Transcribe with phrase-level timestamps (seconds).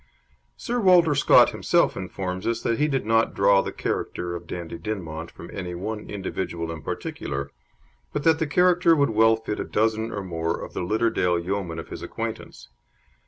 [0.57, 4.79] Sir Walter Scott himself informs us that he did not draw the character of Dandie
[4.79, 7.51] Dinmont from any one individual in particular,
[8.11, 11.77] but that the character would well fit a dozen or more of the Lidderdale yeomen
[11.77, 12.69] of his acquaintance.